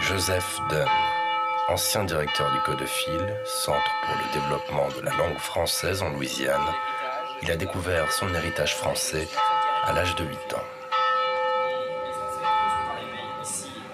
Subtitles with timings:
[0.00, 0.88] Joseph Dunn,
[1.68, 6.60] ancien directeur du Codephile, Centre pour le développement de la langue française en Louisiane,
[7.42, 9.28] il a découvert son héritage français
[9.84, 10.64] à l'âge de 8 ans.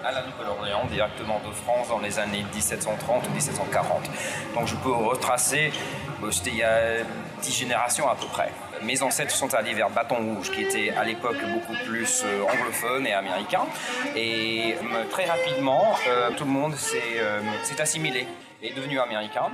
[0.04, 4.02] à la Nouvelle-Orléans, directement de France dans les années 1730 ou 1740.
[4.54, 5.72] Donc je peux retracer,
[6.22, 7.02] euh, c'était il y a
[7.40, 8.52] 10 générations à peu près.
[8.84, 13.06] Mes ancêtres sont allés vers Bâton Rouge, qui était à l'époque beaucoup plus euh, anglophone
[13.06, 13.62] et américain.
[14.14, 15.94] Et euh, très rapidement,
[16.36, 18.26] tout le monde s'est assimilé
[18.62, 19.50] et est devenu américain.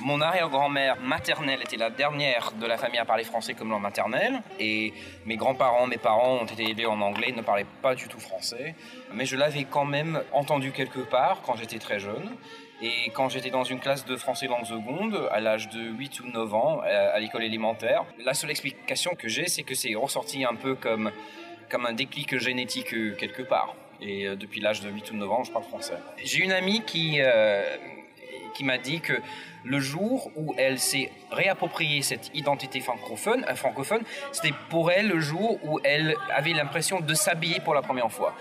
[0.00, 4.42] Mon arrière-grand-mère maternelle était la dernière de la famille à parler français comme langue maternelle.
[4.60, 4.94] Et
[5.26, 8.76] mes grands-parents, mes parents ont été élevés en anglais, ne parlaient pas du tout français.
[9.12, 12.30] Mais je l'avais quand même entendu quelque part quand j'étais très jeune.
[12.80, 16.28] Et quand j'étais dans une classe de français langue seconde, à l'âge de 8 ou
[16.28, 20.54] 9 ans, à l'école élémentaire, la seule explication que j'ai, c'est que c'est ressorti un
[20.54, 21.10] peu comme,
[21.68, 23.74] comme un déclic génétique euh, quelque part.
[24.00, 25.94] Et euh, depuis l'âge de 8 ou 9 ans, je parle français.
[26.22, 27.62] J'ai une amie qui, euh,
[28.54, 29.14] qui m'a dit que
[29.64, 35.20] le jour où elle s'est réappropriée cette identité francophone, euh, francophone, c'était pour elle le
[35.20, 38.34] jour où elle avait l'impression de s'habiller pour la première fois.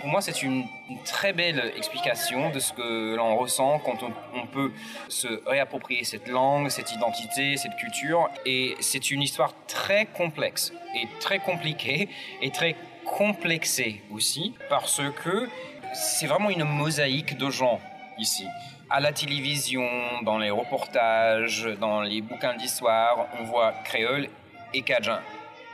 [0.00, 0.64] Pour moi, c'est une,
[1.04, 4.72] très belle explication de ce que l'on ressent quand on, peut
[5.08, 8.28] se réapproprier cette langue, cette identité, cette culture.
[8.44, 12.08] Et c'est une histoire très complexe et très compliquée
[12.42, 12.74] et très
[13.04, 15.48] complexée aussi parce que
[15.92, 17.80] c'est vraiment une mosaïque de gens
[18.18, 18.46] ici
[18.90, 19.88] à la télévision,
[20.22, 24.28] dans les reportages, dans les bouquins d'histoire, on voit créole
[24.74, 25.20] et cajun.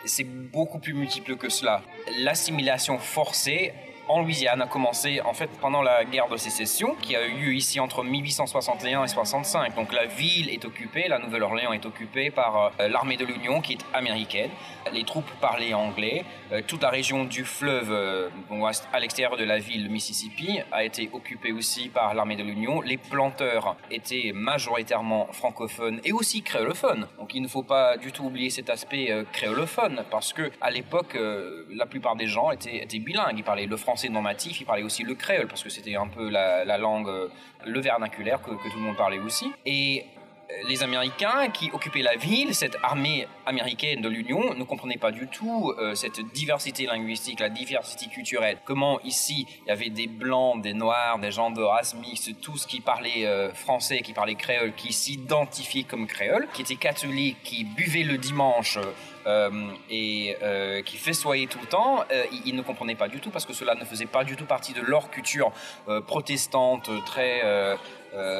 [0.05, 1.81] C'est beaucoup plus multiple que cela.
[2.19, 3.73] L'assimilation forcée
[4.09, 7.55] en Louisiane a commencé en fait pendant la guerre de sécession qui a eu lieu
[7.55, 9.75] ici entre 1861 et 65.
[9.75, 13.75] Donc la ville est occupée, la Nouvelle-Orléans est occupée par euh, l'armée de l'Union qui
[13.75, 14.51] est américaine.
[14.93, 16.25] Les troupes parlaient anglais.
[16.53, 18.29] Euh, toute la région du fleuve euh,
[18.93, 22.81] à l'extérieur de la ville, le Mississippi, a été occupée aussi par l'armée de l'Union.
[22.81, 27.09] Les planteurs étaient majoritairement francophones et aussi créolophones.
[27.19, 31.19] Donc il ne faut pas du tout oublier cet aspect créolophone parce que à l'époque,
[31.71, 33.39] la plupart des gens étaient, étaient bilingues.
[33.39, 36.29] Ils parlaient le français français il parlait aussi le créole, parce que c'était un peu
[36.29, 37.29] la, langue, euh,
[37.65, 39.51] le vernaculaire que, tout le monde parlait aussi.
[39.65, 40.05] Et
[40.69, 45.27] les Américains qui occupaient la ville, cette armée américaine de l'Union, ne comprenaient pas du
[45.27, 48.59] tout euh, cette diversité linguistique, la diversité culturelle.
[48.65, 52.67] Comment ici, il y avait des blancs, des noirs, des gens de race mixte, tous
[52.67, 58.03] qui parlaient français, qui parlaient créole, qui s'identifiaient comme créole, qui étaient catholiques, qui buvaient
[58.03, 58.79] le dimanche
[59.27, 59.51] euh,
[59.91, 63.45] et euh, qui festoyaient tout le temps, euh, ils, ne comprenaient pas du tout parce
[63.45, 65.51] que cela ne faisait pas du tout partie de leur culture
[66.07, 67.43] protestante très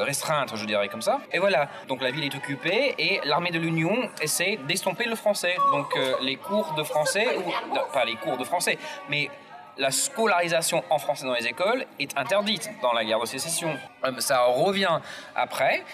[0.05, 1.21] restreinte, je dirais comme ça.
[1.33, 5.57] Et voilà, donc la ville est occupée et l'armée de l'Union essaie d'estomper le français.
[5.73, 8.79] Donc les cours de français, ou pas les cours de français,
[9.09, 9.31] mais
[9.79, 13.77] la scolarisation en français dans les écoles est interdite dans la guerre de sécession.
[14.19, 15.01] Ça revient
[15.35, 15.85] après,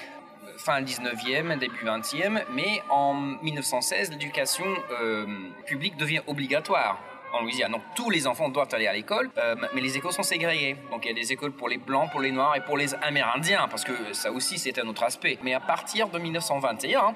[0.58, 4.64] fin 19e, début 20e, mais en 1916, l'éducation
[5.00, 5.26] euh,
[5.66, 6.98] publique devient obligatoire
[7.32, 7.72] en Louisiane.
[7.72, 10.76] Donc tous les enfants doivent aller à l'école, euh, mais les écoles sont ségrégées.
[10.90, 12.94] Donc il y a des écoles pour les blancs, pour les noirs et pour les
[12.94, 15.38] amérindiens, parce que ça aussi c'est un autre aspect.
[15.42, 17.14] Mais à partir de 1921,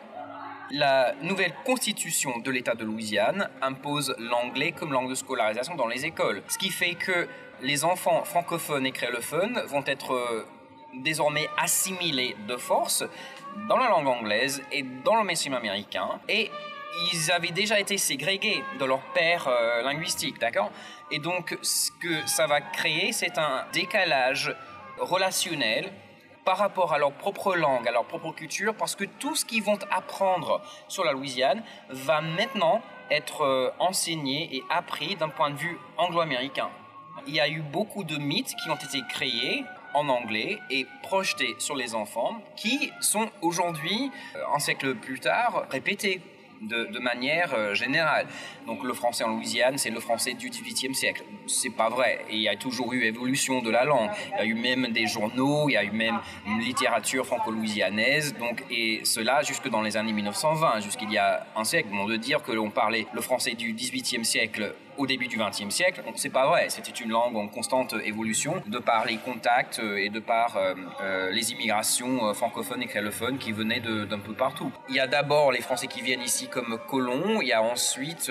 [0.71, 6.05] la nouvelle constitution de l'État de Louisiane impose l'anglais comme langue de scolarisation dans les
[6.07, 6.43] écoles.
[6.49, 7.29] Ce qui fait que
[7.63, 10.47] les enfants francophones et créolophones vont être euh,
[10.95, 13.05] désormais assimilés de force
[13.69, 16.21] dans la langue anglaise et dans le mainstream américain.
[17.13, 20.71] Ils avaient déjà été ségrégés de leur père euh, linguistique, d'accord?
[21.11, 24.55] Et donc, ce que ça va créer, c'est un décalage
[24.99, 25.93] relationnel
[26.45, 29.63] par rapport à leur propre langue, à leur propre culture, parce que tout ce qu'ils
[29.63, 35.57] vont apprendre sur la Louisiane va maintenant être euh, enseigné et appris d'un point de
[35.57, 36.71] vue anglo-américain.
[37.27, 39.65] Il y a eu beaucoup de mythes qui ont été créés
[39.95, 45.67] en anglais et projetés sur les enfants qui sont aujourd'hui, euh, un siècle plus tard,
[45.71, 46.21] répétés
[46.61, 48.27] de, manière euh, générale.
[48.67, 51.25] Donc le français en Louisiane, c'est le français du XVIIIe siècle.
[51.47, 52.25] C'est pas vrai.
[52.31, 54.11] il y a toujours eu évolution de la langue.
[54.33, 58.35] Il y a eu même des journaux, il y a eu même une littérature franco-louisianaise.
[58.39, 61.89] Donc et cela jusque dans les années 1920, jusqu'il y a un siècle.
[61.91, 65.75] Bon, de dire que l'on parlait le français du XVIIIe siècle au début du XXe
[65.75, 66.67] siècle, c'est pas vrai.
[66.69, 70.75] C'était une langue en constante évolution de par les contacts euh, et de par euh,
[71.01, 74.71] euh, les immigrations francophones et créolophones qui venaient d'un peu partout.
[74.89, 78.31] Il y a d'abord les Français qui viennent ici comme colons, il y a ensuite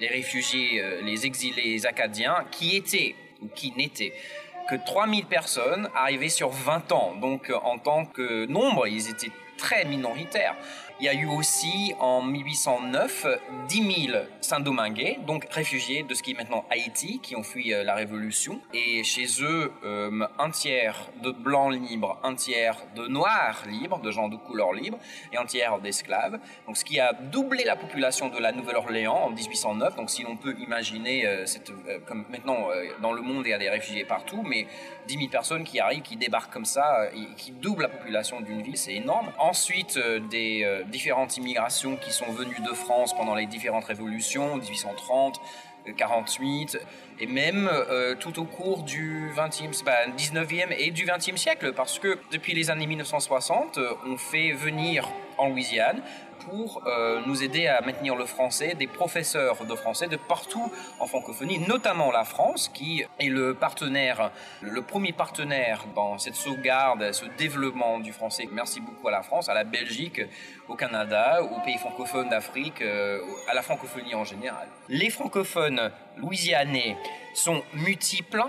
[0.00, 4.12] les réfugiés, les exilés acadiens qui étaient ou qui n'étaient
[4.68, 7.14] que 3000 personnes arrivées sur 20 ans.
[7.20, 10.56] Donc en tant que nombre, ils étaient très minoritaires.
[11.02, 13.26] Il y a eu aussi en 1809
[13.68, 17.82] 10 000 Saint-Dominguais, donc réfugiés de ce qui est maintenant Haïti, qui ont fui euh,
[17.82, 18.60] la Révolution.
[18.72, 24.12] Et chez eux, euh, un tiers de blancs libres, un tiers de noirs libres, de
[24.12, 24.96] gens de couleur libre,
[25.32, 26.38] et un tiers d'esclaves.
[26.68, 29.96] Donc ce qui a doublé la population de la Nouvelle-Orléans en 1809.
[29.96, 31.44] Donc si l'on peut imaginer, euh,
[32.06, 32.68] comme maintenant
[33.00, 34.68] dans le monde il y a des réfugiés partout, mais
[35.08, 38.76] 10 000 personnes qui arrivent, qui débarquent comme ça, qui doublent la population d'une ville,
[38.76, 39.32] c'est énorme.
[39.40, 39.98] Ensuite,
[40.30, 45.40] des différentes immigrations qui sont venues de France pendant les différentes révolutions, 1830,
[45.96, 46.78] 48,
[47.18, 51.98] et même euh, tout au cours du 20e, bah, 19e et du 20e siècle, parce
[51.98, 55.08] que depuis les années 1960, on fait venir
[55.48, 56.02] Louisiane
[56.50, 61.06] pour euh, nous aider à maintenir le français, des professeurs de français de partout en
[61.06, 64.30] francophonie, notamment la France, qui est le partenaire,
[64.60, 68.48] le premier partenaire dans cette sauvegarde, ce développement du français.
[68.52, 70.20] Merci beaucoup à la France, à la Belgique,
[70.68, 74.68] au Canada, aux pays francophones d'Afrique, euh, à la francophonie en général.
[74.88, 76.96] Les francophones louisianais
[77.34, 78.42] sont multiples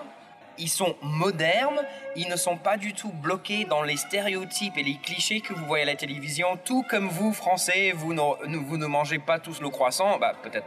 [0.58, 1.82] ils sont modernes,
[2.16, 5.66] ils ne sont pas du tout bloqués dans les stéréotypes et les clichés que vous
[5.66, 9.62] voyez à la télévision, tout comme vous, Français, vous ne, vous ne mangez pas tous
[9.62, 10.66] le croissant, bah, peut-être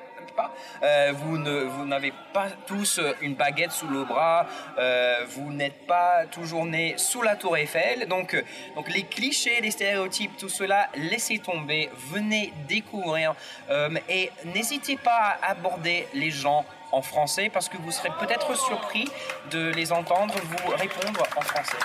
[0.82, 1.38] euh, vous,
[1.86, 4.46] n'avez pas tous une baguette sous le bras,
[4.78, 8.42] euh, vous n'êtes pas toujours né sous la tour Eiffel, donc,
[8.74, 13.34] donc les clichés, les stéréotypes, tout cela, laissez tomber, venez découvrir.
[13.70, 18.56] Euh, et n'hésitez pas à aborder les gens en français parce que vous serez peut-être
[18.56, 19.08] surpris
[19.50, 21.78] de les entendre vous répondre en français.